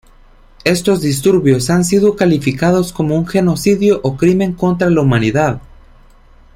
Estos 0.63 0.99
disturbios 1.01 1.69
han 1.69 1.85
sido 1.85 2.15
calificados 2.15 2.91
como 2.91 3.13
un 3.15 3.27
genocidio 3.27 3.99
o 4.01 4.17
crimen 4.17 4.53
contra 4.53 4.89
la 4.89 5.01
humanidad. 5.01 5.61